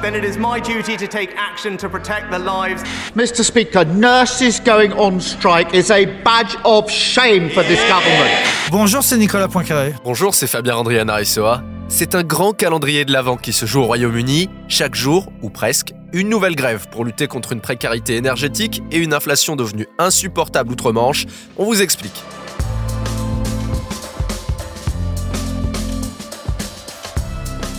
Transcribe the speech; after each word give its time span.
then 0.00 0.14
it 0.14 0.24
is 0.24 0.38
my 0.38 0.60
duty 0.60 0.96
to 0.96 1.06
take 1.06 1.34
action 1.36 1.76
to 1.76 1.88
protect 1.88 2.30
the 2.30 2.38
lives. 2.38 2.82
Mr. 3.14 3.44
Speaker, 3.44 3.84
nurses 3.84 4.60
going 4.60 4.92
on 4.92 5.20
strike 5.20 5.74
is 5.74 5.90
a 5.90 6.06
badge 6.22 6.56
of 6.64 6.90
shame 6.90 7.50
for 7.50 7.62
this 7.64 7.80
government. 7.88 8.30
Bonjour, 8.70 9.02
c'est 9.02 9.18
Nicolas 9.18 9.48
Poincaré. 9.48 9.94
Bonjour, 10.04 10.34
c'est 10.34 10.46
Fabien 10.46 10.76
Andrian 10.76 11.08
Arisoa. 11.08 11.62
C'est 11.88 12.14
un 12.14 12.22
grand 12.22 12.52
calendrier 12.52 13.04
de 13.04 13.12
l'Avent 13.12 13.36
qui 13.36 13.52
se 13.52 13.66
joue 13.66 13.80
au 13.80 13.86
Royaume-Uni. 13.86 14.48
Chaque 14.68 14.94
jour, 14.94 15.30
ou 15.42 15.50
presque, 15.50 15.92
une 16.12 16.28
nouvelle 16.28 16.56
grève 16.56 16.86
pour 16.90 17.04
lutter 17.04 17.26
contre 17.26 17.52
une 17.52 17.60
précarité 17.60 18.16
énergétique 18.16 18.82
et 18.90 18.96
une 18.96 19.12
inflation 19.12 19.56
devenue 19.56 19.86
insupportable 19.98 20.72
outre-Manche. 20.72 21.26
On 21.58 21.64
vous 21.64 21.82
explique. 21.82 22.22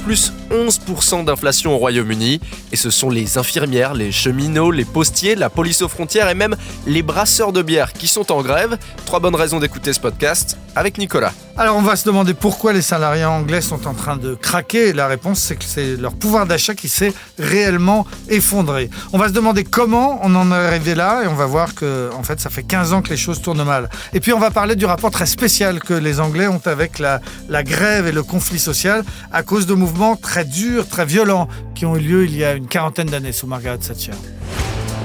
plus 0.04 0.34
11% 0.54 1.26
d'inflation 1.26 1.74
au 1.74 1.78
Royaume-Uni. 1.78 2.40
Et 2.72 2.76
ce 2.76 2.90
sont 2.90 3.10
les 3.10 3.38
infirmières, 3.38 3.94
les 3.94 4.12
cheminots, 4.12 4.72
les 4.72 4.86
postiers, 4.86 5.36
la 5.36 5.50
police 5.50 5.82
aux 5.82 5.90
frontières 5.90 6.30
et 6.30 6.36
même 6.36 6.56
les 6.86 7.02
brasseurs 7.02 7.52
de 7.52 7.62
bière 7.62 7.94
qui 7.94 8.08
sont 8.08 8.32
en 8.32 8.42
grève. 8.42 8.78
Trois 9.06 9.20
bonnes 9.20 9.36
raisons 9.36 9.60
d'écouter 9.60 9.94
ce 9.94 10.00
podcast 10.00 10.58
avec 10.76 10.98
Nicolas. 10.98 11.34
Alors 11.56 11.78
on 11.78 11.84
va 11.84 11.96
se 11.96 12.06
demander 12.06 12.34
pourquoi 12.34 12.74
les 12.74 12.82
salariés 12.82 13.26
anglais 13.26 13.62
sont 13.62 13.86
en 13.86 13.94
train 13.94 14.18
de 14.18 14.34
craquer. 14.34 14.92
La 14.92 15.06
réponse 15.06 15.40
c'est 15.40 15.56
que 15.56 15.66
c'est 15.66 15.98
leur 15.98 16.14
pouvoir 16.14 16.48
d'achat 16.48 16.74
qui 16.74 16.90
s'est 16.90 17.14
réellement 17.38 18.08
effondré. 18.28 18.90
On 19.12 19.20
va 19.20 19.28
se 19.28 19.34
demander 19.34 19.64
comment 19.64 20.20
on 20.24 20.34
en 20.34 20.52
est 20.52 20.56
arrivé 20.56 20.96
là 20.96 21.22
et 21.24 21.28
on 21.28 21.36
va 21.36 21.46
voir 21.46 21.76
que 21.76 22.10
en 22.18 22.24
fait 22.24 22.40
ça 22.40 22.50
fait 22.50 22.64
15 22.64 22.94
ans 22.94 23.02
que 23.04 23.10
les 23.10 23.18
choses 23.18 23.40
tournent 23.40 23.64
mal. 23.64 23.92
Et 24.14 24.20
puis 24.20 24.34
on 24.34 24.40
va 24.40 24.50
parler 24.50 24.76
du 24.76 24.86
rapport 24.86 25.12
très 25.12 25.28
spécial 25.28 25.80
que 25.80 25.94
les 25.94 26.20
Anglais 26.20 26.48
ont 26.48 26.62
avec 26.66 26.98
la, 26.98 27.22
la 27.50 27.62
grève 27.62 28.08
et 28.08 28.12
le 28.12 28.24
conflit 28.24 28.58
social 28.58 29.04
à 29.32 29.44
cause 29.44 29.68
de 29.68 29.76
mouvements 29.76 30.16
très 30.16 30.46
durs, 30.46 30.88
très 30.88 31.06
violents 31.06 31.48
qui 31.76 31.86
ont 31.86 31.96
eu 31.96 32.00
lieu 32.00 32.26
il 32.26 32.36
y 32.36 32.44
a 32.44 32.54
une 32.54 32.68
quarantaine 32.68 33.10
d'années 33.10 33.32
sous 33.32 33.46
Margaret 33.46 33.78
Thatcher. 33.78 34.14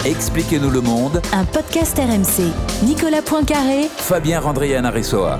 Expliquez-nous 0.07 0.71
le 0.71 0.81
monde. 0.81 1.21
Un 1.35 1.45
podcast 1.45 1.99
RMC. 1.99 2.53
Nicolas 2.85 3.21
Poincaré. 3.21 3.91
Fabien 3.99 4.41
Randrian 4.41 4.85
Aressoa. 4.85 5.39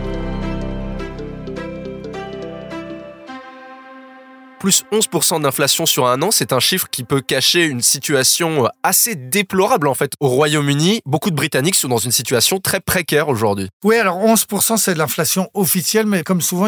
Plus 4.61 4.83
11% 4.91 5.43
d'inflation 5.43 5.87
sur 5.87 6.09
un 6.09 6.21
an, 6.21 6.33
c'est 6.33 6.53
un 6.53 6.59
chiffre 6.59 6.89
qui 6.91 7.05
peut 7.05 7.21
cacher 7.21 7.65
une 7.65 7.81
situation 7.81 8.65
euh, 8.65 8.69
assez 8.83 9.15
déplorable 9.15 9.87
en 9.87 9.95
fait 9.95 10.15
au 10.19 10.27
Royaume-Uni. 10.29 11.01
Beaucoup 11.07 11.31
de 11.31 11.37
Britanniques 11.37 11.77
sont 11.77 11.87
dans 11.87 11.99
une 11.99 12.11
situation 12.11 12.59
très 12.59 12.81
précaire 12.81 13.29
aujourd'hui. 13.29 13.69
Oui, 13.85 13.95
alors 13.95 14.19
11% 14.19 14.77
c'est 14.77 14.97
l'inflation 14.97 15.49
officielle, 15.55 16.07
mais 16.07 16.25
comme 16.25 16.41
souvent, 16.41 16.67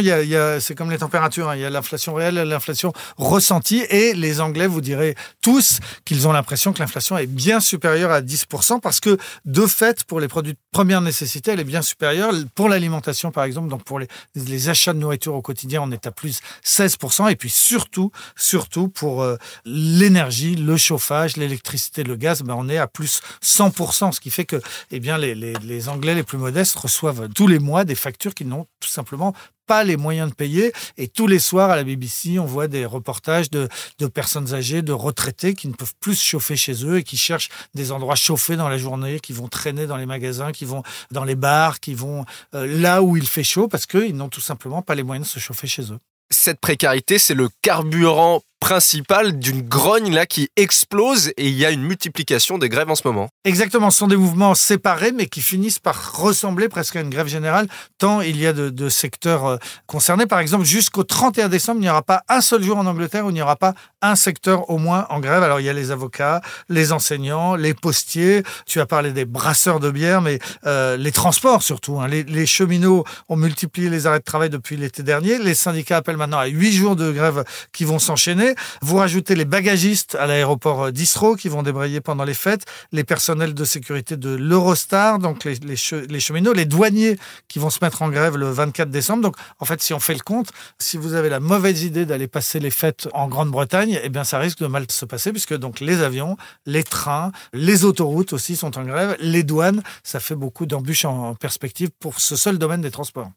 c'est 0.61 0.74
comme 0.77 0.92
les 0.92 0.98
températures, 0.98 1.48
hein. 1.48 1.56
il 1.56 1.62
y 1.62 1.64
a 1.64 1.70
l'inflation 1.70 2.14
réelle 2.14 2.36
l'inflation 2.36 2.92
ressentie, 3.16 3.84
et 3.91 4.14
les 4.14 4.41
Anglais 4.41 4.68
vous 4.68 4.80
direz 4.80 5.16
tous 5.42 5.80
qu'ils 6.05 6.28
ont 6.28 6.33
l'impression 6.33 6.72
que 6.72 6.78
l'inflation 6.78 7.18
est 7.18 7.27
bien 7.27 7.58
supérieure 7.58 8.12
à 8.12 8.20
10%, 8.20 8.78
parce 8.78 9.00
que 9.00 9.18
de 9.46 9.66
fait, 9.66 10.05
pour 10.05 10.20
les 10.20 10.28
produits 10.28 10.52
de 10.52 10.58
première 10.70 11.00
nécessité, 11.00 11.50
elle 11.50 11.61
est 11.61 11.64
bien 11.64 11.83
supérieure. 11.83 12.33
Pour 12.55 12.68
l'alimentation 12.68 13.33
par 13.33 13.42
exemple, 13.42 13.68
donc 13.68 13.83
pour 13.83 13.98
les, 13.98 14.06
les 14.36 14.68
achats 14.68 14.92
de 14.92 14.98
nourriture 14.98 15.34
au 15.34 15.42
quotidien, 15.42 15.83
on 15.83 15.91
est 15.91 16.06
à 16.06 16.12
plus 16.12 16.41
16%, 16.64 17.33
et 17.33 17.34
puis 17.34 17.50
sur 17.50 17.80
surtout, 17.81 18.11
surtout 18.36 18.89
pour 18.89 19.23
euh, 19.23 19.36
l'énergie, 19.64 20.55
le 20.55 20.77
chauffage, 20.77 21.36
l'électricité, 21.36 22.03
le 22.03 22.17
gaz, 22.17 22.42
ben 22.42 22.55
on 22.56 22.69
est 22.69 22.77
à 22.77 22.86
plus 22.86 23.23
100%, 23.42 24.12
ce 24.12 24.20
qui 24.20 24.31
fait 24.31 24.45
que 24.45 24.61
eh 24.91 25.00
bien, 25.00 25.17
les, 25.17 25.89
Anglais 25.89 26.14
les 26.14 26.23
plus 26.23 26.36
modestes 26.36 26.77
reçoivent 26.77 27.28
tous 27.34 27.47
les 27.47 27.58
mois 27.58 27.84
des 27.84 27.95
factures 27.95 28.34
qu'ils 28.34 28.48
n'ont 28.48 28.67
tout 28.81 28.89
simplement 28.89 29.34
pas 29.67 29.83
les 29.83 29.97
moyens 29.97 30.28
de 30.28 30.34
payer. 30.34 30.73
Et 30.98 31.08
tous 31.08 31.27
les 31.27 31.39
soirs 31.39 31.70
à 31.70 31.77
la 31.77 31.84
BBC, 31.84 32.39
on 32.39 32.45
voit 32.45 32.69
des 32.69 32.84
reportages 32.84 33.51
de, 33.51 33.69
de, 33.98 34.06
personnes 34.08 34.53
âgées, 34.53 34.83
de 34.83 34.92
retraités 34.92 35.55
qui 35.55 35.69
ne 35.69 35.73
peuvent 35.73 35.95
plus 36.01 36.20
chauffer 36.20 36.56
chez 36.56 36.84
eux 36.84 36.98
et 36.98 37.03
qui 37.03 37.17
cherchent 37.17 37.48
des 37.75 37.92
endroits 37.92 38.17
chauffés 38.17 38.56
dans 38.56 38.69
la 38.69 38.78
journée, 38.78 39.20
qui 39.20 39.33
vont 39.33 39.48
traîner 39.48 39.86
dans 39.86 39.97
les 39.97 40.06
magasins, 40.06 40.53
qui 40.53 40.64
vont 40.64 40.83
dans 41.12 41.25
les 41.25 41.36
bars, 41.36 41.80
qui 41.80 41.95
vont 41.95 42.24
euh, 42.55 42.67
là 42.67 43.02
où 43.02 43.17
il 43.17 43.27
fait 43.27 43.45
chaud 43.45 43.69
parce 43.69 43.86
qu'ils 43.86 44.17
n'ont 44.17 44.29
tout 44.29 44.40
simplement 44.40 44.83
pas 44.83 44.95
les 44.95 45.05
moyens 45.05 45.29
de 45.29 45.33
se 45.33 45.39
chauffer 45.39 45.67
chez 45.67 45.92
eux 45.92 46.01
cette 46.30 46.61
précarité, 46.61 47.18
c'est 47.18 47.35
le 47.35 47.48
carburant 47.63 48.42
principal 48.60 49.38
d'une 49.38 49.62
grogne 49.62 50.14
là 50.14 50.26
qui 50.26 50.50
explose 50.56 51.28
et 51.38 51.48
il 51.48 51.54
y 51.54 51.64
a 51.64 51.70
une 51.70 51.82
multiplication 51.82 52.58
des 52.58 52.68
grèves 52.68 52.90
en 52.90 52.94
ce 52.94 53.02
moment. 53.06 53.28
Exactement, 53.44 53.90
ce 53.90 53.98
sont 53.98 54.06
des 54.06 54.16
mouvements 54.16 54.54
séparés 54.54 55.12
mais 55.12 55.26
qui 55.26 55.40
finissent 55.40 55.78
par 55.78 56.12
ressembler 56.12 56.68
presque 56.68 56.96
à 56.96 57.00
une 57.00 57.08
grève 57.10 57.26
générale 57.26 57.66
tant 57.98 58.20
il 58.20 58.38
y 58.38 58.46
a 58.46 58.52
de, 58.52 58.88
secteurs 58.88 59.46
euh, 59.46 59.56
concernés. 59.86 60.26
Par 60.26 60.40
exemple, 60.40 60.64
jusqu'au 60.64 61.04
31 61.04 61.48
décembre, 61.48 61.78
il 61.80 61.84
n'y 61.84 61.90
aura 61.90 62.02
pas 62.02 62.22
un 62.28 62.40
seul 62.40 62.62
jour 62.62 62.76
en 62.76 62.86
Angleterre 62.86 63.24
où 63.24 63.30
il 63.30 63.34
n'y 63.34 63.42
aura 63.42 63.56
pas 63.56 63.74
un 64.02 64.14
secteur 64.14 64.68
au 64.70 64.78
moins 64.78 65.06
en 65.08 65.20
grève. 65.20 65.42
Alors 65.42 65.60
il 65.60 65.66
y 65.66 65.68
a 65.68 65.72
les 65.72 65.90
avocats, 65.90 66.42
les 66.68 66.92
enseignants, 66.92 67.56
les 67.56 67.72
postiers, 67.74 68.42
tu 68.66 68.80
as 68.80 68.86
parlé 68.86 69.12
des 69.12 69.24
brasseurs 69.24 69.80
de 69.80 69.90
bière, 69.90 70.20
mais 70.20 70.38
euh, 70.66 70.96
les 70.96 71.12
transports 71.12 71.62
surtout. 71.62 72.00
Hein. 72.00 72.08
Les, 72.08 72.24
les, 72.24 72.46
cheminots 72.46 73.04
ont 73.28 73.36
multiplié 73.36 73.88
les 73.88 74.06
arrêts 74.06 74.18
de 74.18 74.24
travail 74.24 74.50
depuis 74.50 74.77
l'été 74.77 75.02
dernier. 75.02 75.38
Les 75.38 75.54
syndicats 75.54 75.98
appellent 75.98 76.16
maintenant 76.16 76.38
à 76.38 76.46
huit 76.46 76.72
jours 76.72 76.96
de 76.96 77.10
grève 77.10 77.44
qui 77.72 77.84
vont 77.84 77.98
s'enchaîner. 77.98 78.49
Vous 78.83 78.96
rajoutez 78.96 79.34
les 79.34 79.44
bagagistes 79.44 80.14
à 80.14 80.27
l'aéroport 80.27 80.92
d'Israël 80.92 81.11
qui 81.36 81.48
vont 81.48 81.62
débrayer 81.62 82.00
pendant 82.00 82.24
les 82.24 82.34
fêtes, 82.34 82.64
les 82.92 83.05
personnels 83.05 83.55
de 83.55 83.64
sécurité 83.64 84.16
de 84.16 84.30
l'Eurostar, 84.30 85.18
donc 85.18 85.44
les, 85.44 85.55
les, 85.56 85.77
les, 86.08 86.20
cheminots, 86.20 86.52
les 86.52 86.64
douaniers 86.64 87.18
qui 87.48 87.58
vont 87.58 87.70
se 87.70 87.78
mettre 87.83 88.02
en 88.02 88.08
grève 88.08 88.36
le 88.36 88.50
24 88.50 88.90
décembre. 88.90 89.22
Donc, 89.22 89.36
en 89.58 89.64
fait, 89.64 89.83
si 89.83 89.92
on 89.92 90.00
fait 90.00 90.14
le 90.14 90.20
compte, 90.20 90.50
si 90.78 90.96
vous 90.96 91.14
avez 91.14 91.28
la 91.28 91.40
mauvaise 91.40 91.83
idée 91.83 92.06
d'aller 92.06 92.28
passer 92.28 92.60
les 92.60 92.70
fêtes 92.70 93.08
en 93.12 93.28
Grande-Bretagne, 93.28 94.00
eh 94.02 94.08
bien, 94.08 94.24
ça 94.24 94.39
risque 94.39 94.60
de 94.60 94.66
mal 94.66 94.86
se 94.89 95.05
passer 95.05 95.33
puisque 95.33 95.56
donc 95.56 95.80
les 95.80 96.02
avions, 96.02 96.36
les 96.66 96.84
trains, 96.84 97.33
les 97.52 97.84
autoroutes 97.84 98.33
aussi 98.33 98.56
sont 98.56 98.78
en 98.78 98.84
grève, 98.84 99.16
les 99.20 99.42
douanes, 99.42 99.83
ça 100.02 100.20
fait 100.20 100.34
beaucoup 100.34 100.66
d'embûches 100.66 101.05
en 101.05 101.34
perspective 101.34 101.90
pour 101.98 102.20
ce 102.20 102.36
seul 102.36 102.58
domaine 102.58 102.80
des 102.80 102.90
transports. 102.90 103.30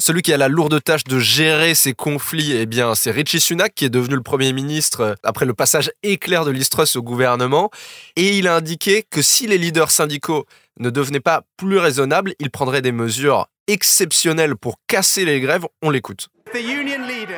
Celui 0.00 0.22
qui 0.22 0.32
a 0.32 0.38
la 0.38 0.48
lourde 0.48 0.82
tâche 0.82 1.04
de 1.04 1.18
gérer 1.18 1.74
ces 1.74 1.92
conflits, 1.92 2.52
eh 2.52 2.66
c'est 2.94 3.10
Richie 3.10 3.38
Sunak, 3.38 3.74
qui 3.74 3.84
est 3.84 3.90
devenu 3.90 4.14
le 4.14 4.22
Premier 4.22 4.54
ministre 4.54 5.00
euh, 5.02 5.14
après 5.22 5.44
le 5.44 5.52
passage 5.52 5.92
éclair 6.02 6.46
de 6.46 6.50
l'Istrus 6.50 6.96
au 6.96 7.02
gouvernement. 7.02 7.70
Et 8.16 8.38
il 8.38 8.48
a 8.48 8.56
indiqué 8.56 9.04
que 9.10 9.20
si 9.20 9.46
les 9.46 9.58
leaders 9.58 9.90
syndicaux 9.90 10.46
ne 10.78 10.88
devenaient 10.88 11.20
pas 11.20 11.42
plus 11.58 11.76
raisonnables, 11.76 12.32
il 12.38 12.50
prendrait 12.50 12.80
des 12.80 12.92
mesures 12.92 13.48
exceptionnelles 13.66 14.56
pour 14.56 14.76
casser 14.86 15.26
les 15.26 15.38
grèves. 15.38 15.66
On 15.82 15.90
l'écoute. 15.90 16.28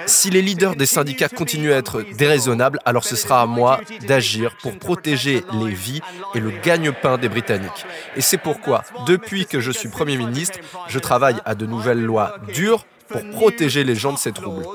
Si 0.06 0.30
les 0.30 0.42
leaders 0.42 0.76
des 0.76 0.86
syndicats 0.86 1.28
continuent 1.28 1.72
à 1.72 1.76
être 1.76 2.02
déraisonnables, 2.02 2.78
alors 2.84 3.04
ce 3.04 3.16
sera 3.16 3.42
à 3.42 3.46
moi 3.46 3.80
d'agir 4.06 4.56
pour 4.60 4.78
protéger 4.78 5.44
les 5.52 5.72
vies 5.72 6.00
et 6.34 6.40
le 6.40 6.50
gagne-pain 6.50 7.18
des 7.18 7.28
Britanniques. 7.28 7.86
Et 8.16 8.20
c'est 8.20 8.38
pourquoi, 8.38 8.84
depuis 9.06 9.46
que 9.46 9.60
je 9.60 9.70
suis 9.70 9.88
Premier 9.88 10.16
ministre, 10.16 10.58
je 10.88 10.98
travaille 10.98 11.36
à 11.44 11.54
de 11.54 11.66
nouvelles 11.66 12.02
lois 12.02 12.36
dures 12.54 12.84
pour 13.08 13.22
protéger 13.30 13.84
les 13.84 13.94
gens 13.94 14.12
de 14.12 14.18
ces 14.18 14.32
troubles. 14.32 14.66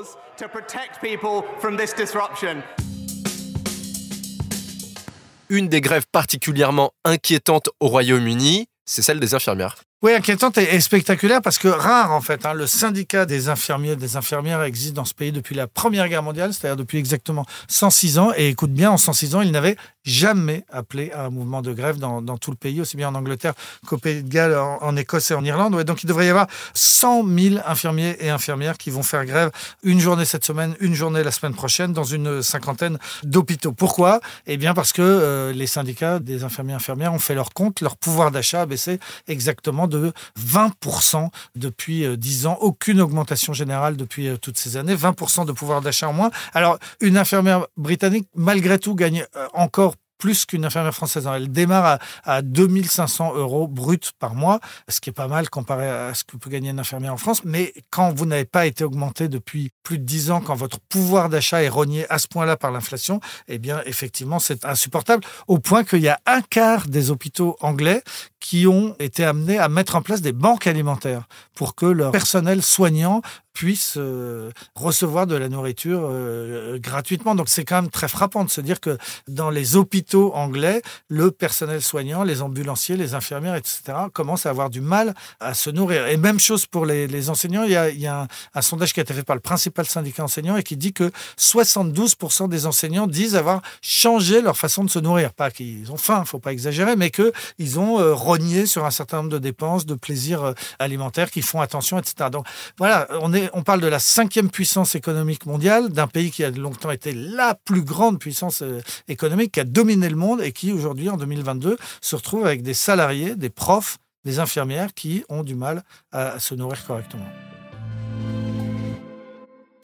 Une 5.50 5.68
des 5.68 5.80
grèves 5.80 6.06
particulièrement 6.12 6.92
inquiétantes 7.04 7.70
au 7.80 7.88
Royaume-Uni, 7.88 8.68
c'est 8.84 9.02
celle 9.02 9.18
des 9.18 9.34
infirmières. 9.34 9.76
Oui, 10.00 10.12
inquiétante 10.14 10.58
et, 10.58 10.80
spectaculaire 10.80 11.42
parce 11.42 11.58
que 11.58 11.66
rare 11.66 12.12
en 12.12 12.20
fait. 12.20 12.46
Hein, 12.46 12.54
le 12.54 12.68
syndicat 12.68 13.26
des 13.26 13.48
infirmiers 13.48 13.90
et 13.90 13.96
des 13.96 14.16
infirmières 14.16 14.62
existe 14.62 14.94
dans 14.94 15.04
ce 15.04 15.12
pays 15.12 15.32
depuis 15.32 15.56
la 15.56 15.66
Première 15.66 16.08
Guerre 16.08 16.22
mondiale, 16.22 16.54
c'est-à-dire 16.54 16.76
depuis 16.76 16.98
exactement 16.98 17.44
106 17.66 18.20
ans. 18.20 18.30
Et 18.36 18.46
écoute 18.46 18.72
bien, 18.72 18.92
en 18.92 18.96
106 18.96 19.34
ans, 19.34 19.40
il 19.40 19.50
n'avait 19.50 19.76
jamais 20.04 20.64
appelé 20.70 21.10
à 21.10 21.24
un 21.24 21.30
mouvement 21.30 21.62
de 21.62 21.72
grève 21.72 21.98
dans, 21.98 22.22
dans, 22.22 22.38
tout 22.38 22.52
le 22.52 22.56
pays, 22.56 22.80
aussi 22.80 22.96
bien 22.96 23.08
en 23.08 23.14
Angleterre 23.16 23.54
qu'au 23.88 23.98
Pays 23.98 24.22
de 24.22 24.28
Galles, 24.28 24.56
en, 24.56 24.96
Écosse 24.96 25.32
et 25.32 25.34
en 25.34 25.44
Irlande. 25.44 25.82
Donc 25.82 26.04
il 26.04 26.06
devrait 26.06 26.26
y 26.26 26.30
avoir 26.30 26.46
100 26.74 27.26
000 27.26 27.56
infirmiers 27.66 28.16
et 28.20 28.30
infirmières 28.30 28.78
qui 28.78 28.90
vont 28.90 29.02
faire 29.02 29.26
grève 29.26 29.50
une 29.82 29.98
journée 29.98 30.24
cette 30.24 30.44
semaine, 30.44 30.76
une 30.78 30.94
journée 30.94 31.24
la 31.24 31.32
semaine 31.32 31.54
prochaine 31.54 31.92
dans 31.92 32.04
une 32.04 32.40
cinquantaine 32.40 32.98
d'hôpitaux. 33.24 33.72
Pourquoi? 33.72 34.20
Eh 34.46 34.58
bien 34.58 34.74
parce 34.74 34.92
que 34.92 35.02
euh, 35.02 35.52
les 35.52 35.66
syndicats 35.66 36.20
des 36.20 36.44
infirmiers 36.44 36.74
et 36.74 36.76
infirmières 36.76 37.12
ont 37.12 37.18
fait 37.18 37.34
leur 37.34 37.50
compte, 37.50 37.80
leur 37.80 37.96
pouvoir 37.96 38.30
d'achat 38.30 38.62
a 38.62 38.66
baissé 38.66 39.00
exactement 39.26 39.87
de 39.88 40.12
20% 40.38 41.28
depuis 41.56 42.16
10 42.16 42.46
euh, 42.46 42.48
ans. 42.48 42.58
Aucune 42.60 43.00
augmentation 43.00 43.52
générale 43.52 43.96
depuis 43.96 44.28
euh, 44.28 44.36
toutes 44.36 44.58
ces 44.58 44.76
années. 44.76 44.94
20% 44.94 45.46
de 45.46 45.52
pouvoir 45.52 45.80
d'achat 45.80 46.08
en 46.08 46.12
moins. 46.12 46.30
Alors, 46.54 46.78
une 47.00 47.16
infirmière 47.16 47.66
britannique, 47.76 48.28
malgré 48.34 48.78
tout, 48.78 48.94
gagne 48.94 49.26
euh, 49.36 49.46
encore 49.54 49.94
plus 50.18 50.44
qu'une 50.44 50.64
infirmière 50.64 50.94
française. 50.94 51.28
Elle 51.32 51.50
démarre 51.50 51.98
à, 52.24 52.34
à 52.36 52.42
2500 52.42 53.34
euros 53.36 53.68
brut 53.68 54.12
par 54.18 54.34
mois, 54.34 54.60
ce 54.88 55.00
qui 55.00 55.10
est 55.10 55.12
pas 55.12 55.28
mal 55.28 55.48
comparé 55.48 55.88
à 55.88 56.14
ce 56.14 56.24
que 56.24 56.36
peut 56.36 56.50
gagner 56.50 56.70
une 56.70 56.80
infirmière 56.80 57.14
en 57.14 57.16
France. 57.16 57.42
Mais 57.44 57.72
quand 57.90 58.12
vous 58.12 58.26
n'avez 58.26 58.44
pas 58.44 58.66
été 58.66 58.84
augmenté 58.84 59.28
depuis 59.28 59.70
plus 59.82 59.98
de 59.98 60.04
10 60.04 60.30
ans, 60.30 60.40
quand 60.40 60.54
votre 60.54 60.80
pouvoir 60.80 61.28
d'achat 61.28 61.62
est 61.62 61.68
rogné 61.68 62.08
à 62.10 62.18
ce 62.18 62.28
point-là 62.28 62.56
par 62.56 62.70
l'inflation, 62.70 63.20
eh 63.46 63.58
bien, 63.58 63.80
effectivement, 63.86 64.38
c'est 64.38 64.64
insupportable, 64.64 65.24
au 65.46 65.58
point 65.58 65.84
qu'il 65.84 66.00
y 66.00 66.08
a 66.08 66.20
un 66.26 66.42
quart 66.42 66.86
des 66.88 67.10
hôpitaux 67.10 67.56
anglais 67.60 68.02
qui 68.40 68.66
ont 68.66 68.94
été 68.98 69.24
amenés 69.24 69.58
à 69.58 69.68
mettre 69.68 69.96
en 69.96 70.02
place 70.02 70.22
des 70.22 70.32
banques 70.32 70.66
alimentaires 70.66 71.26
pour 71.54 71.74
que 71.74 71.86
leur 71.86 72.12
personnel 72.12 72.62
soignant 72.62 73.22
puissent 73.52 73.96
euh, 73.96 74.50
recevoir 74.74 75.26
de 75.26 75.36
la 75.36 75.48
nourriture 75.48 76.02
euh, 76.04 76.78
gratuitement. 76.78 77.34
Donc 77.34 77.48
c'est 77.48 77.64
quand 77.64 77.82
même 77.82 77.90
très 77.90 78.08
frappant 78.08 78.44
de 78.44 78.50
se 78.50 78.60
dire 78.60 78.80
que 78.80 78.98
dans 79.26 79.50
les 79.50 79.76
hôpitaux 79.76 80.32
anglais, 80.34 80.82
le 81.08 81.30
personnel 81.30 81.82
soignant, 81.82 82.22
les 82.22 82.42
ambulanciers, 82.42 82.96
les 82.96 83.14
infirmières, 83.14 83.56
etc., 83.56 83.82
commencent 84.12 84.46
à 84.46 84.50
avoir 84.50 84.70
du 84.70 84.80
mal 84.80 85.14
à 85.40 85.54
se 85.54 85.70
nourrir. 85.70 86.06
Et 86.06 86.16
même 86.16 86.38
chose 86.38 86.66
pour 86.66 86.86
les, 86.86 87.30
enseignants. 87.30 87.64
Il 87.64 87.70
y 87.70 88.06
a, 88.06 88.28
un, 88.54 88.62
sondage 88.62 88.92
qui 88.92 89.00
a 89.00 89.02
été 89.02 89.14
fait 89.14 89.22
par 89.22 89.36
le 89.36 89.40
principal 89.40 89.86
syndicat 89.86 90.24
enseignant 90.24 90.56
et 90.56 90.62
qui 90.62 90.76
dit 90.76 90.92
que 90.92 91.10
72% 91.38 92.48
des 92.48 92.66
enseignants 92.66 93.06
disent 93.06 93.36
avoir 93.36 93.62
changé 93.82 94.40
leur 94.40 94.56
façon 94.56 94.84
de 94.84 94.90
se 94.90 94.98
nourrir. 94.98 95.32
Pas 95.32 95.50
qu'ils 95.50 95.90
ont 95.90 95.96
faim, 95.96 96.24
faut 96.24 96.38
pas 96.38 96.52
exagérer, 96.52 96.96
mais 96.96 97.10
qu'ils 97.10 97.78
ont 97.78 97.98
euh, 97.98 98.14
rogné 98.14 98.66
sur 98.66 98.84
un 98.84 98.90
certain 98.90 99.18
nombre 99.18 99.30
de 99.30 99.38
dépenses, 99.38 99.86
de 99.86 99.94
plaisirs 99.94 100.44
euh, 100.44 100.52
alimentaires, 100.78 101.30
qui 101.30 101.42
font 101.42 101.60
attention, 101.60 101.98
etc. 101.98 102.30
Donc 102.30 102.46
voilà, 102.78 103.08
on, 103.20 103.32
est, 103.32 103.37
on 103.52 103.62
parle 103.62 103.80
de 103.80 103.86
la 103.86 103.98
cinquième 103.98 104.50
puissance 104.50 104.94
économique 104.94 105.46
mondiale, 105.46 105.90
d'un 105.90 106.06
pays 106.06 106.30
qui 106.30 106.44
a 106.44 106.50
longtemps 106.50 106.90
été 106.90 107.12
la 107.12 107.54
plus 107.54 107.82
grande 107.82 108.18
puissance 108.18 108.62
euh, 108.62 108.80
économique, 109.08 109.52
qui 109.52 109.60
a 109.60 109.64
dominé 109.64 110.08
le 110.08 110.16
monde 110.16 110.40
et 110.40 110.52
qui 110.52 110.72
aujourd'hui, 110.72 111.08
en 111.08 111.16
2022, 111.16 111.76
se 112.00 112.16
retrouve 112.16 112.46
avec 112.46 112.62
des 112.62 112.74
salariés, 112.74 113.34
des 113.34 113.50
profs, 113.50 113.98
des 114.24 114.38
infirmières 114.38 114.94
qui 114.94 115.24
ont 115.28 115.42
du 115.42 115.54
mal 115.54 115.82
à 116.12 116.38
se 116.38 116.54
nourrir 116.54 116.84
correctement. 116.86 117.26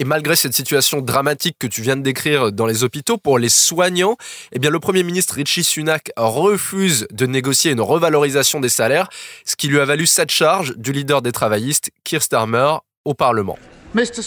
Et 0.00 0.04
malgré 0.04 0.34
cette 0.34 0.54
situation 0.54 1.00
dramatique 1.00 1.56
que 1.58 1.68
tu 1.68 1.80
viens 1.80 1.96
de 1.96 2.02
décrire 2.02 2.50
dans 2.50 2.66
les 2.66 2.82
hôpitaux, 2.82 3.16
pour 3.16 3.38
les 3.38 3.48
soignants, 3.48 4.16
eh 4.52 4.58
le 4.58 4.80
Premier 4.80 5.04
ministre 5.04 5.34
Richie 5.34 5.62
Sunak 5.62 6.10
refuse 6.16 7.06
de 7.12 7.26
négocier 7.26 7.70
une 7.70 7.80
revalorisation 7.80 8.58
des 8.58 8.68
salaires, 8.68 9.08
ce 9.44 9.54
qui 9.54 9.68
lui 9.68 9.78
a 9.78 9.84
valu 9.84 10.06
cette 10.06 10.32
charge 10.32 10.76
du 10.76 10.92
leader 10.92 11.22
des 11.22 11.30
travaillistes, 11.30 11.90
Keir 12.02 12.22
Starmer, 12.22 12.78
au 13.04 13.14
Parlement. 13.14 13.58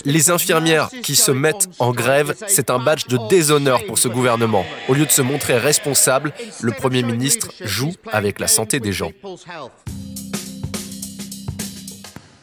Les 0.05 0.29
infirmières 0.29 0.89
qui 1.03 1.15
se 1.15 1.31
mettent 1.31 1.67
en 1.79 1.91
grève, 1.91 2.35
c'est 2.47 2.69
un 2.69 2.79
badge 2.79 3.07
de 3.07 3.17
déshonneur 3.27 3.85
pour 3.85 3.97
ce 3.97 4.07
gouvernement. 4.07 4.65
Au 4.87 4.93
lieu 4.93 5.05
de 5.05 5.11
se 5.11 5.21
montrer 5.21 5.57
responsable, 5.57 6.31
le 6.61 6.71
Premier 6.71 7.03
ministre 7.03 7.49
joue 7.61 7.91
avec 8.11 8.39
la 8.39 8.47
santé 8.47 8.79
des 8.79 8.93
gens. 8.93 9.11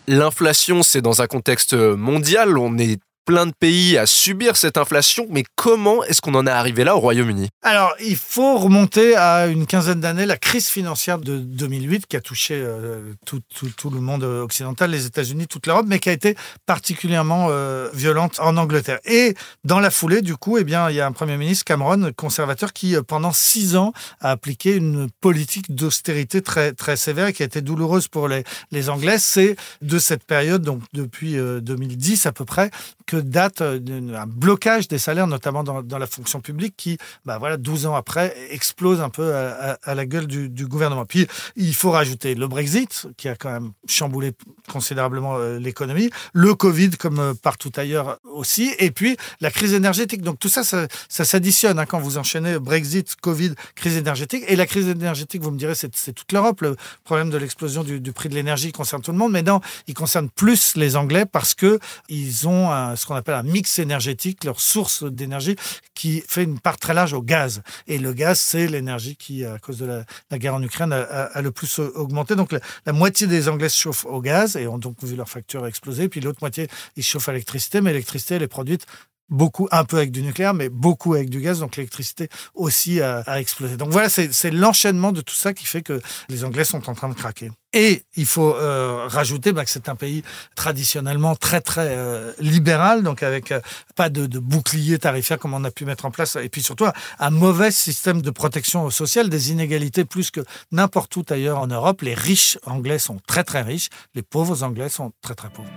L'inflation, 0.07 0.83
c'est 0.83 1.01
dans 1.01 1.23
un 1.23 1.27
contexte 1.27 1.73
mondial. 1.73 2.59
On 2.59 2.77
est 2.77 3.01
plein 3.25 3.47
de 3.47 3.53
pays 3.53 3.97
à 3.97 4.07
subir 4.07 4.57
cette 4.57 4.77
inflation, 4.77 5.27
mais 5.31 5.45
comment 5.57 6.05
est-ce 6.05 6.21
qu'on 6.21 6.35
en 6.35 6.47
est 6.47 6.51
arrivé 6.51 6.85
là 6.85 6.97
au 6.97 7.01
Royaume-Uni? 7.01 7.49
Alors, 7.63 7.95
il 8.01 8.17
faut 8.17 8.59
remonter 8.59 9.17
à 9.17 9.47
une 9.47 9.67
quinzaine 9.67 10.01
d'années, 10.01 10.27
la 10.27 10.37
crise 10.37 10.69
financière 10.69 11.19
de 11.19 11.39
2008 11.39 12.07
qui 12.07 12.17
a 12.17 12.21
touché 12.21 12.55
euh, 12.55 13.15
tout, 13.25 13.91
le 13.91 14.01
monde 14.01 14.25
occidental, 14.25 14.91
les 14.91 15.07
États-Unis, 15.07 15.47
toute 15.47 15.67
l'Europe, 15.67 15.87
mais 15.89 15.99
qui 15.99 16.11
a 16.11 16.13
été 16.13 16.37
particulièrement 16.67 17.49
euh, 17.51 17.89
violente 17.95 18.39
en 18.41 18.57
Angleterre. 18.57 18.99
Et 19.05 19.35
dans 19.65 19.81
la 19.81 19.91
foulée, 19.91 20.23
du 20.23 20.37
coup, 20.37 20.59
eh 20.59 20.65
bien, 20.65 20.91
il 20.91 20.97
y 20.97 21.01
a 21.01 21.07
un 21.07 21.13
Premier 21.13 21.37
ministre, 21.37 21.65
Cameron, 21.65 22.13
conservateur, 22.17 22.73
qui, 22.73 22.97
euh, 22.97 23.03
pendant 23.03 23.33
six 23.33 23.77
ans, 23.77 23.93
a 24.21 24.31
appliqué 24.31 24.77
une 24.77 25.09
politique 25.21 25.75
d'austérité 25.75 26.43
très, 26.43 26.73
très 26.73 26.97
sévère 26.97 27.29
et 27.29 27.33
qui 27.33 27.43
a 27.43 27.47
été 27.47 27.63
douloureuse 27.63 28.09
pour 28.09 28.29
les 28.29 28.91
Anglais. 28.91 29.17
C'est 29.19 29.57
de 29.81 29.99
cette 29.99 30.25
période, 30.25 30.63
donc 30.63 30.83
depuis 30.93 31.37
2010 31.37 32.27
à 32.27 32.33
peu 32.33 32.45
près, 32.45 32.71
que 33.07 33.17
date 33.17 33.61
un 33.63 34.27
blocage 34.27 34.89
des 34.89 34.99
salaires, 34.99 35.27
notamment 35.27 35.63
dans, 35.65 35.99
la 35.99 36.07
fonction 36.07 36.41
publique, 36.41 36.75
qui, 36.77 36.99
bah 37.25 37.39
voilà, 37.39 37.57
12 37.57 37.87
ans 37.87 37.95
après, 37.95 38.35
explose 38.51 39.01
un 39.01 39.11
peu 39.11 39.35
à, 39.35 39.95
la 39.95 40.07
gueule 40.07 40.27
du, 40.27 40.67
gouvernement. 40.67 41.05
Puis, 41.05 41.27
il 41.57 41.75
faut 41.75 41.91
rajouter 41.91 42.35
le 42.35 42.49
Brexit, 42.49 43.07
qui 43.17 43.29
a 43.29 43.37
quand 43.37 43.51
même 43.51 43.73
chamboulé 43.87 44.33
considérablement 44.71 45.37
euh, 45.37 45.59
l'économie, 45.59 46.11
le 46.33 46.55
Covid, 46.55 46.91
comme 46.91 47.19
euh, 47.19 47.35
partout 47.35 47.71
ailleurs 47.77 48.19
aussi, 48.25 48.73
et 48.79 48.91
puis 48.91 49.17
la 49.41 49.51
crise 49.51 49.75
énergétique. 49.75 50.23
Donc, 50.23 50.39
tout 50.39 50.49
ça, 50.49 50.65
ça, 50.65 50.89
s'additionne 51.09 51.79
hein, 51.79 51.87
quand 51.87 52.01
vous 52.01 52.19
enchaînez 52.19 52.59
Brexit, 52.59 53.15
Covid, 53.17 53.55
crise 53.75 53.97
énergétique. 53.97 54.45
Et 54.49 54.57
la 54.57 54.67
crise 54.67 54.89
énergétique, 54.89 55.43
vous 55.43 55.51
me 55.51 55.59
direz, 55.59 55.75
c'est 55.75 56.13
toute 56.13 56.33
l'Europe. 56.33 56.63
Le 56.63 56.77
problème 57.05 57.31
de 57.31 57.37
l'explosion 57.37 57.85
du, 57.85 58.01
du, 58.01 58.13
prix 58.13 58.29
de 58.29 58.35
l'énergie 58.35 58.73
concerne 58.73 59.03
tout 59.03 59.13
le 59.13 59.19
monde, 59.19 59.33
mais 59.33 59.43
non, 59.43 59.61
il 59.87 59.95
concerne 59.95 60.29
plus 60.31 60.77
les 60.77 60.97
Anglais 60.97 61.27
parce 61.27 61.55
que 61.55 61.79
ils 62.09 62.49
ont 62.49 62.71
un, 62.71 62.94
ce 62.97 63.07
qu'on 63.07 63.15
appelle 63.15 63.35
un 63.35 63.43
mix 63.43 63.79
énergétique, 63.79 64.45
leur 64.45 64.61
source 64.61 65.05
d'énergie, 65.05 65.57
qui 65.95 66.23
fait 66.27 66.45
une 66.45 66.59
part 66.59 66.79
très 66.79 66.95
large 66.95 67.13
au 67.13 67.23
gaz. 67.23 67.63
Et 67.87 67.99
le 67.99 68.13
gaz, 68.13 68.39
c'est 68.39 68.67
l'énergie 68.67 69.17
qui, 69.17 69.45
à 69.45 69.59
cause 69.59 69.79
de 69.79 69.87
la, 70.31 70.39
guerre 70.39 70.55
en 70.55 70.63
Ukraine, 70.63 70.93
a, 70.93 71.41
le 71.41 71.51
plus 71.51 71.79
augmenté. 71.79 72.37
Donc 72.37 72.53
la, 72.53 72.61
la, 72.87 72.93
moitié 72.93 73.27
des 73.27 73.49
Anglais 73.49 73.69
chauffent 73.69 74.07
au 74.07 74.21
gaz 74.21 74.57
et 74.57 74.67
ont 74.67 74.79
donc 74.79 74.97
vu 75.03 75.17
leur 75.17 75.29
facture 75.29 75.67
exploser. 75.67 76.09
Puis 76.09 76.21
l'autre 76.21 76.39
moitié, 76.41 76.69
ils 76.97 77.05
chauffent 77.05 77.29
à 77.29 77.33
l'électricité, 77.33 77.81
mais 77.81 77.91
l'électricité, 77.91 78.35
elle 78.35 78.43
est 78.43 78.49
produite 78.49 78.87
beaucoup, 79.29 79.69
un 79.71 79.85
peu 79.85 79.97
avec 79.97 80.11
du 80.11 80.23
nucléaire, 80.23 80.55
mais 80.55 80.69
beaucoup 80.69 81.15
avec 81.15 81.31
du 81.31 81.41
gaz, 81.41 81.61
donc 81.61 81.77
l'électricité 81.77 82.29
aussi 82.55 83.01
a, 83.01 83.23
explosé. 83.41 83.77
Donc 83.77 83.91
voilà, 83.91 84.09
c'est 84.09 84.51
l'enchaînement 84.51 85.13
de 85.13 85.21
tout 85.21 85.35
ça 85.35 85.53
qui 85.53 85.67
fait 85.67 85.83
que 85.83 86.01
les 86.29 86.45
Anglais 86.45 86.65
sont 86.65 86.89
en 86.89 86.95
train 86.95 87.09
de 87.09 87.15
craquer. 87.15 87.51
Et 87.73 88.05
il 88.15 88.27
faut 88.27 88.55
euh, 88.55 89.09
rajouter 89.09 89.53
bah, 89.53 89.65
que 89.65 89.71
c'est 89.71 89.89
un 89.89 89.97
pays 89.97 90.23
traditionnellement 90.55 91.35
très 91.35 91.61
très 91.61 91.89
euh, 91.91 92.33
libéral, 92.39 93.03
donc 93.03 93.25
avec 93.25 93.51
euh, 93.51 93.61
pas 93.97 94.11
de, 94.11 94.27
de, 94.27 94.39
bouclier 94.39 94.97
tarifaire 94.99 95.41
comme 95.41 95.55
on 95.55 95.65
a 95.65 95.73
pu 95.73 95.85
mettre 95.85 96.05
en 96.05 96.13
place, 96.13 96.37
et 96.37 96.49
puis 96.49 96.63
surtout 96.63 96.87
un 97.19 97.31
mauvais 97.31 97.73
système 97.73 98.23
de 98.23 98.31
protection 98.31 98.89
sociale, 98.91 99.29
des 99.29 99.51
inégalités 99.51 100.05
plus 100.05 100.31
que 100.31 100.41
n'importe 100.71 101.17
où 101.17 101.25
ailleurs 101.31 101.59
en 101.59 101.67
Europe. 101.67 102.03
Les 102.03 102.15
riches 102.15 102.59
anglais 102.65 103.01
sont 103.01 103.19
très 103.27 103.43
très 103.43 103.63
riches, 103.63 103.89
les 104.15 104.23
pauvres 104.23 104.63
anglais 104.63 104.89
sont 104.89 105.13
très 105.21 105.35
très 105.35 105.51
pauvres 105.51 105.73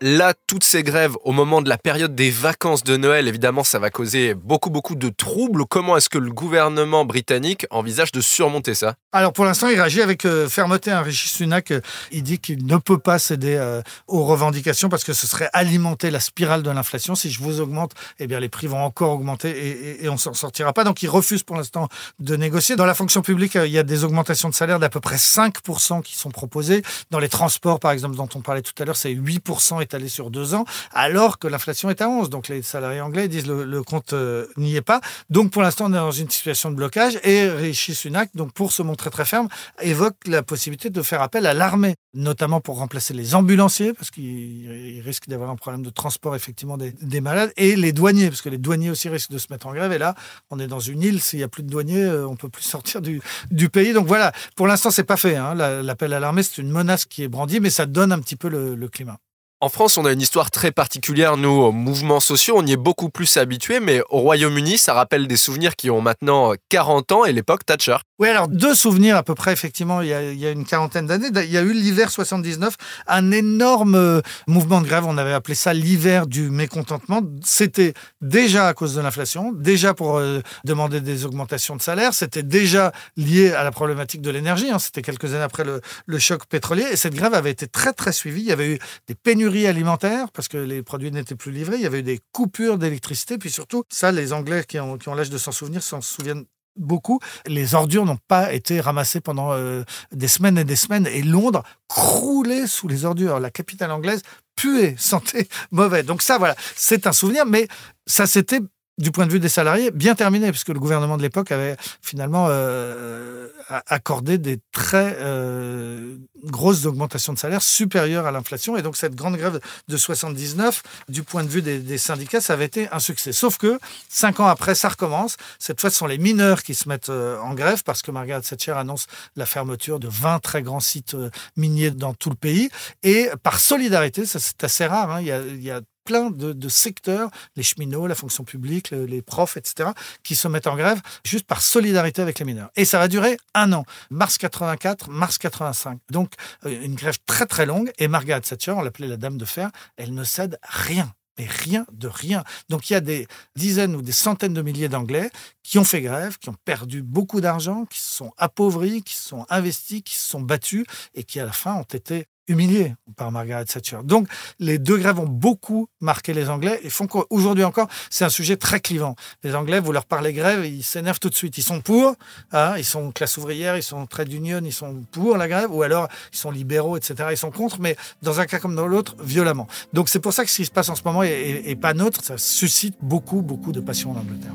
là, 0.00 0.34
toutes 0.46 0.64
ces 0.64 0.82
grèves 0.82 1.16
au 1.24 1.32
moment 1.32 1.62
de 1.62 1.68
la 1.68 1.78
période 1.78 2.14
des 2.14 2.30
vacances 2.30 2.84
de 2.84 2.96
Noël, 2.96 3.28
évidemment, 3.28 3.64
ça 3.64 3.78
va 3.78 3.90
causer 3.90 4.34
beaucoup, 4.34 4.70
beaucoup 4.70 4.94
de 4.94 5.08
troubles. 5.08 5.64
Comment 5.66 5.96
est-ce 5.96 6.08
que 6.08 6.18
le 6.18 6.30
gouvernement 6.30 7.04
britannique 7.04 7.66
envisage 7.70 8.12
de 8.12 8.20
surmonter 8.20 8.74
ça? 8.74 8.94
Alors, 9.12 9.32
pour 9.32 9.44
l'instant, 9.44 9.68
il 9.68 9.76
réagit 9.76 10.02
avec 10.02 10.24
euh, 10.24 10.48
fermeté. 10.48 10.90
Un 10.90 11.02
Rishi 11.02 11.28
Sunak, 11.28 11.70
euh, 11.70 11.80
il 12.12 12.22
dit 12.22 12.38
qu'il 12.38 12.66
ne 12.66 12.76
peut 12.76 12.98
pas 12.98 13.18
céder 13.18 13.56
euh, 13.56 13.82
aux 14.08 14.24
revendications 14.24 14.88
parce 14.88 15.04
que 15.04 15.12
ce 15.12 15.26
serait 15.26 15.48
alimenter 15.52 16.10
la 16.10 16.20
spirale 16.20 16.62
de 16.62 16.70
l'inflation. 16.70 17.14
Si 17.14 17.30
je 17.30 17.40
vous 17.40 17.60
augmente, 17.60 17.92
eh 18.18 18.26
bien, 18.26 18.40
les 18.40 18.48
prix 18.48 18.66
vont 18.66 18.82
encore 18.82 19.12
augmenter 19.12 19.50
et, 19.50 20.04
et, 20.04 20.08
on 20.08 20.16
s'en 20.16 20.34
sortira 20.34 20.72
pas. 20.72 20.84
Donc, 20.84 21.02
il 21.02 21.08
refuse 21.08 21.42
pour 21.42 21.56
l'instant 21.56 21.88
de 22.18 22.36
négocier. 22.36 22.76
Dans 22.76 22.86
la 22.86 22.94
fonction 22.94 23.22
publique, 23.22 23.54
il 23.54 23.70
y 23.70 23.78
a 23.78 23.82
des 23.82 24.04
augmentations 24.04 24.48
de 24.48 24.54
salaire 24.54 24.78
d'à 24.78 24.88
peu 24.88 25.00
près 25.00 25.16
5% 25.16 26.02
qui 26.02 26.16
sont 26.16 26.30
proposées. 26.30 26.82
Dans 27.10 27.18
les 27.18 27.28
transports, 27.28 27.80
par 27.80 27.92
exemple, 27.92 28.16
dont 28.16 28.28
on 28.34 28.40
parlait 28.40 28.62
tout 28.62 28.74
à 28.78 28.84
l'heure, 28.84 28.96
c'est 28.96 29.14
8% 29.14 29.82
étalé 29.86 30.08
sur 30.08 30.30
deux 30.30 30.54
ans, 30.54 30.64
alors 30.92 31.38
que 31.38 31.48
l'inflation 31.48 31.88
est 31.90 32.00
à 32.02 32.08
11. 32.08 32.30
Donc 32.30 32.48
les 32.48 32.62
salariés 32.62 33.00
anglais 33.00 33.28
disent 33.28 33.46
le, 33.46 33.64
le 33.64 33.82
compte 33.82 34.12
euh, 34.12 34.46
n'y 34.56 34.76
est 34.76 34.82
pas. 34.82 35.00
Donc 35.30 35.50
pour 35.50 35.62
l'instant, 35.62 35.86
on 35.86 35.92
est 35.92 35.96
dans 35.96 36.10
une 36.10 36.30
situation 36.30 36.70
de 36.70 36.76
blocage 36.76 37.18
et 37.22 37.48
Rishi 37.48 37.94
Sunak, 37.94 38.30
donc 38.34 38.52
pour 38.52 38.72
se 38.72 38.82
montrer 38.82 39.10
très 39.10 39.24
ferme, 39.24 39.48
évoque 39.80 40.16
la 40.26 40.42
possibilité 40.42 40.90
de 40.90 41.02
faire 41.02 41.22
appel 41.22 41.46
à 41.46 41.54
l'armée, 41.54 41.94
notamment 42.14 42.60
pour 42.60 42.78
remplacer 42.78 43.14
les 43.14 43.34
ambulanciers, 43.34 43.92
parce 43.92 44.10
qu'il 44.10 45.00
risque 45.04 45.28
d'avoir 45.28 45.50
un 45.50 45.56
problème 45.56 45.82
de 45.82 45.90
transport 45.90 46.34
effectivement 46.34 46.76
des, 46.76 46.92
des, 46.92 47.20
malades, 47.20 47.52
et 47.56 47.76
les 47.76 47.92
douaniers, 47.92 48.28
parce 48.28 48.42
que 48.42 48.48
les 48.48 48.58
douaniers 48.58 48.90
aussi 48.90 49.08
risquent 49.08 49.30
de 49.30 49.38
se 49.38 49.46
mettre 49.50 49.66
en 49.66 49.72
grève. 49.72 49.92
Et 49.92 49.98
là, 49.98 50.14
on 50.50 50.58
est 50.58 50.66
dans 50.66 50.80
une 50.80 51.02
île, 51.02 51.20
s'il 51.20 51.38
n'y 51.38 51.44
a 51.44 51.48
plus 51.48 51.62
de 51.62 51.70
douaniers, 51.70 52.04
euh, 52.04 52.26
on 52.26 52.36
peut 52.36 52.48
plus 52.48 52.62
sortir 52.62 53.00
du, 53.00 53.20
pays. 53.68 53.92
Donc 53.92 54.06
voilà, 54.06 54.32
pour 54.54 54.66
l'instant, 54.66 54.90
c'est 54.90 55.04
pas 55.04 55.16
fait. 55.16 55.36
Hein. 55.36 55.54
L'appel 55.54 56.12
à 56.12 56.20
l'armée, 56.20 56.42
c'est 56.42 56.58
une 56.62 56.70
menace 56.70 57.04
qui 57.04 57.22
est 57.22 57.28
brandie, 57.28 57.60
mais 57.60 57.70
ça 57.70 57.86
donne 57.86 58.12
un 58.12 58.20
petit 58.20 58.36
peu 58.36 58.48
le 58.48 58.88
climat. 58.88 59.18
En 59.66 59.68
France, 59.68 59.98
on 59.98 60.04
a 60.04 60.12
une 60.12 60.20
histoire 60.20 60.52
très 60.52 60.70
particulière, 60.70 61.36
nous, 61.36 61.48
aux 61.48 61.72
mouvements 61.72 62.20
sociaux. 62.20 62.54
On 62.56 62.64
y 62.64 62.70
est 62.70 62.76
beaucoup 62.76 63.10
plus 63.10 63.36
habitués, 63.36 63.80
mais 63.80 64.00
au 64.10 64.20
Royaume-Uni, 64.20 64.78
ça 64.78 64.94
rappelle 64.94 65.26
des 65.26 65.36
souvenirs 65.36 65.74
qui 65.74 65.90
ont 65.90 66.00
maintenant 66.00 66.52
40 66.68 67.10
ans 67.10 67.24
et 67.24 67.32
l'époque 67.32 67.66
Thatcher. 67.66 67.96
Oui, 68.20 68.28
alors 68.28 68.46
deux 68.46 68.76
souvenirs 68.76 69.16
à 69.16 69.24
peu 69.24 69.34
près, 69.34 69.52
effectivement, 69.52 70.02
il 70.02 70.08
y 70.08 70.14
a, 70.14 70.22
il 70.22 70.38
y 70.38 70.46
a 70.46 70.52
une 70.52 70.64
quarantaine 70.64 71.08
d'années. 71.08 71.30
Il 71.34 71.50
y 71.50 71.58
a 71.58 71.62
eu 71.62 71.72
l'hiver 71.72 72.12
79, 72.12 72.76
un 73.08 73.32
énorme 73.32 73.96
euh, 73.96 74.20
mouvement 74.46 74.80
de 74.80 74.86
grève. 74.86 75.04
On 75.04 75.18
avait 75.18 75.32
appelé 75.32 75.56
ça 75.56 75.74
l'hiver 75.74 76.28
du 76.28 76.48
mécontentement. 76.48 77.20
C'était 77.42 77.92
déjà 78.20 78.68
à 78.68 78.72
cause 78.72 78.94
de 78.94 79.00
l'inflation, 79.00 79.50
déjà 79.52 79.94
pour 79.94 80.18
euh, 80.18 80.42
demander 80.64 81.00
des 81.00 81.26
augmentations 81.26 81.74
de 81.74 81.82
salaire. 81.82 82.14
C'était 82.14 82.44
déjà 82.44 82.92
lié 83.16 83.50
à 83.50 83.64
la 83.64 83.72
problématique 83.72 84.22
de 84.22 84.30
l'énergie. 84.30 84.70
Hein. 84.70 84.78
C'était 84.78 85.02
quelques 85.02 85.34
années 85.34 85.42
après 85.42 85.64
le, 85.64 85.80
le 86.06 86.18
choc 86.20 86.46
pétrolier. 86.46 86.86
Et 86.92 86.96
cette 86.96 87.16
grève 87.16 87.34
avait 87.34 87.50
été 87.50 87.66
très, 87.66 87.92
très 87.92 88.12
suivie. 88.12 88.42
Il 88.42 88.46
y 88.46 88.52
avait 88.52 88.74
eu 88.74 88.78
des 89.08 89.16
pénuries 89.16 89.55
alimentaire 89.64 90.30
parce 90.32 90.48
que 90.48 90.58
les 90.58 90.82
produits 90.82 91.10
n'étaient 91.10 91.36
plus 91.36 91.52
livrés. 91.52 91.76
Il 91.76 91.82
y 91.82 91.86
avait 91.86 92.00
eu 92.00 92.02
des 92.02 92.20
coupures 92.32 92.76
d'électricité. 92.76 93.38
Puis 93.38 93.50
surtout, 93.50 93.84
ça, 93.88 94.12
les 94.12 94.32
Anglais 94.32 94.64
qui 94.68 94.78
ont, 94.78 94.98
qui 94.98 95.08
ont 95.08 95.14
l'âge 95.14 95.30
de 95.30 95.38
s'en 95.38 95.52
souvenir 95.52 95.82
s'en 95.82 96.00
souviennent 96.00 96.44
beaucoup. 96.76 97.20
Les 97.46 97.74
ordures 97.74 98.04
n'ont 98.04 98.18
pas 98.28 98.52
été 98.52 98.80
ramassées 98.80 99.20
pendant 99.20 99.52
euh, 99.52 99.82
des 100.12 100.28
semaines 100.28 100.58
et 100.58 100.64
des 100.64 100.76
semaines. 100.76 101.06
Et 101.06 101.22
Londres 101.22 101.62
croulait 101.88 102.66
sous 102.66 102.88
les 102.88 103.04
ordures. 103.04 103.40
La 103.40 103.50
capitale 103.50 103.92
anglaise 103.92 104.22
puait, 104.56 104.94
sentait 104.98 105.48
mauvais. 105.70 106.02
Donc 106.02 106.22
ça, 106.22 106.38
voilà, 106.38 106.56
c'est 106.74 107.06
un 107.06 107.12
souvenir. 107.12 107.46
Mais 107.46 107.68
ça 108.06 108.26
s'était 108.26 108.60
du 108.98 109.10
point 109.10 109.26
de 109.26 109.32
vue 109.32 109.40
des 109.40 109.48
salariés, 109.48 109.90
bien 109.90 110.14
terminé, 110.14 110.50
puisque 110.50 110.68
le 110.68 110.80
gouvernement 110.80 111.16
de 111.16 111.22
l'époque 111.22 111.52
avait 111.52 111.76
finalement 112.00 112.46
euh, 112.48 113.48
accordé 113.86 114.38
des 114.38 114.58
très 114.72 115.16
euh, 115.20 116.16
grosses 116.44 116.86
augmentations 116.86 117.32
de 117.32 117.38
salaire 117.38 117.62
supérieures 117.62 118.26
à 118.26 118.30
l'inflation. 118.30 118.76
Et 118.76 118.82
donc 118.82 118.96
cette 118.96 119.14
grande 119.14 119.36
grève 119.36 119.60
de 119.88 119.96
79, 119.96 120.82
du 121.08 121.22
point 121.22 121.44
de 121.44 121.48
vue 121.48 121.62
des, 121.62 121.98
syndicats, 121.98 122.40
ça 122.40 122.52
avait 122.52 122.66
été 122.66 122.88
un 122.92 123.00
succès. 123.00 123.32
Sauf 123.32 123.58
que 123.58 123.78
cinq 124.08 124.40
ans 124.40 124.46
après, 124.46 124.74
ça 124.74 124.88
recommence. 124.88 125.36
Cette 125.58 125.80
fois, 125.80 125.90
ce 125.90 125.96
sont 125.96 126.06
les 126.06 126.18
mineurs 126.18 126.62
qui 126.62 126.74
se 126.74 126.88
mettent 126.88 127.10
euh, 127.10 127.38
en 127.40 127.54
grève 127.54 127.82
parce 127.84 128.02
que 128.02 128.10
Margaret 128.10 128.42
Thatcher 128.42 128.72
annonce 128.72 129.06
la 129.34 129.46
fermeture 129.46 129.98
de 129.98 130.08
20 130.08 130.38
très 130.40 130.62
grands 130.62 130.80
sites 130.80 131.14
euh, 131.14 131.30
miniers 131.56 131.90
dans 131.90 132.14
tout 132.14 132.30
le 132.30 132.36
pays. 132.36 132.70
Et 133.02 133.28
par 133.42 133.60
solidarité, 133.60 134.26
ça 134.26 134.38
c'est 134.38 134.62
assez 134.64 134.86
rare, 134.86 135.10
hein, 135.10 135.20
il, 135.20 135.26
y 135.26 135.32
a, 135.32 135.40
il 135.40 135.62
y 135.62 135.70
a 135.70 135.80
plein 136.06 136.30
de, 136.30 136.68
secteurs, 136.68 137.30
les 137.56 137.62
cheminots, 137.62 138.06
la 138.06 138.14
fonction 138.14 138.44
publique, 138.44 138.92
les 138.92 139.20
profs, 139.20 139.56
etc., 139.56 139.90
qui 140.22 140.36
se 140.36 140.48
mettent 140.48 140.68
en 140.68 140.76
grève 140.76 141.02
juste 141.24 141.46
par 141.46 141.60
solidarité 141.60 142.22
avec 142.22 142.38
les 142.38 142.44
mineurs. 142.46 142.70
Et 142.76 142.86
ça 142.86 142.98
va 142.98 143.08
durer 143.08 143.36
un 143.54 143.72
an, 143.72 143.84
mars 144.10 144.38
84, 144.38 145.10
mars 145.10 145.36
85. 145.36 145.98
Donc 146.10 146.32
euh, 146.64 146.82
une 146.82 146.94
grève 146.94 147.18
très 147.26 147.46
très 147.46 147.66
longue. 147.66 147.92
Et 147.98 148.08
Margaret 148.08 148.40
Thatcher, 148.40 148.70
on 148.70 148.82
l'appelait 148.82 149.08
la 149.08 149.16
Dame 149.16 149.36
de 149.36 149.44
Fer, 149.44 149.70
elle 149.96 150.14
ne 150.14 150.24
cède 150.24 150.58
rien. 150.62 151.12
Mais 151.38 151.46
rien 151.46 151.84
de 151.92 152.08
rien. 152.08 152.44
Donc 152.70 152.88
il 152.88 152.94
y 152.94 152.96
a 152.96 153.00
des 153.00 153.26
dizaines 153.56 153.94
ou 153.94 154.00
des 154.00 154.12
centaines 154.12 154.54
de 154.54 154.62
milliers 154.62 154.88
d'Anglais 154.88 155.30
qui 155.62 155.78
ont 155.78 155.84
fait 155.84 156.00
grève, 156.00 156.38
qui 156.38 156.48
ont 156.48 156.56
perdu 156.64 157.02
beaucoup 157.02 157.42
d'argent, 157.42 157.84
qui 157.84 158.00
se 158.00 158.10
sont 158.10 158.32
appauvris, 158.38 159.02
qui 159.02 159.14
se 159.14 159.28
sont 159.28 159.44
investis, 159.50 160.00
qui 160.02 160.14
se 160.14 160.26
sont 160.26 160.40
battus 160.40 160.86
et 161.14 161.24
qui 161.24 161.38
à 161.38 161.44
la 161.44 161.52
fin 161.52 161.74
ont 161.74 161.82
été 161.82 162.26
humiliés 162.48 162.94
par 163.16 163.32
Margaret 163.32 163.64
Thatcher. 163.64 163.98
Donc, 164.04 164.28
les 164.58 164.78
deux 164.78 164.96
grèves 164.96 165.18
ont 165.18 165.26
beaucoup 165.26 165.88
marqué 166.00 166.32
les 166.32 166.48
Anglais 166.48 166.80
et 166.82 166.90
font 166.90 167.06
qu'aujourd'hui 167.06 167.64
encore, 167.64 167.88
c'est 168.10 168.24
un 168.24 168.30
sujet 168.30 168.56
très 168.56 168.80
clivant. 168.80 169.16
Les 169.42 169.54
Anglais, 169.54 169.80
vous 169.80 169.92
leur 169.92 170.04
parlez 170.04 170.32
grève, 170.32 170.64
ils 170.64 170.82
s'énervent 170.82 171.18
tout 171.18 171.30
de 171.30 171.34
suite. 171.34 171.58
Ils 171.58 171.62
sont 171.62 171.80
pour, 171.80 172.14
hein, 172.52 172.74
ils 172.76 172.84
sont 172.84 173.10
classe 173.12 173.36
ouvrière, 173.36 173.76
ils 173.76 173.82
sont 173.82 174.06
trade 174.06 174.32
union, 174.32 174.60
ils 174.64 174.72
sont 174.72 175.04
pour 175.12 175.36
la 175.36 175.48
grève, 175.48 175.72
ou 175.72 175.82
alors 175.82 176.08
ils 176.32 176.38
sont 176.38 176.50
libéraux, 176.50 176.96
etc. 176.96 177.28
Ils 177.30 177.36
sont 177.36 177.50
contre, 177.50 177.80
mais 177.80 177.96
dans 178.22 178.40
un 178.40 178.46
cas 178.46 178.58
comme 178.58 178.76
dans 178.76 178.86
l'autre, 178.86 179.16
violemment. 179.20 179.66
Donc, 179.92 180.08
c'est 180.08 180.20
pour 180.20 180.32
ça 180.32 180.44
que 180.44 180.50
ce 180.50 180.56
qui 180.56 180.64
se 180.66 180.70
passe 180.70 180.88
en 180.88 180.94
ce 180.94 181.02
moment 181.04 181.22
est, 181.22 181.76
pas 181.80 181.94
neutre. 181.94 182.22
Ça 182.22 182.38
suscite 182.38 182.96
beaucoup, 183.02 183.42
beaucoup 183.42 183.72
de 183.72 183.80
passion 183.80 184.12
en 184.12 184.16
Angleterre. 184.16 184.54